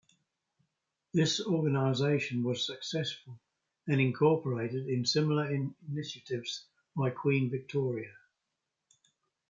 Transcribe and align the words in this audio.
This 1.13 1.45
organisation 1.45 2.41
was 2.41 2.65
successful 2.65 3.39
and 3.85 4.01
incorporated 4.01 4.87
in 4.87 5.05
similar 5.05 5.51
initiatives 5.87 6.65
by 6.95 7.11
Queen 7.11 7.51
Victoria. 7.51 8.15